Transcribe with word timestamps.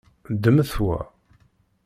Ddmet 0.33 0.73
wa. 0.83 0.99